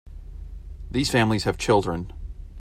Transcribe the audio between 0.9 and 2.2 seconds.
families have children.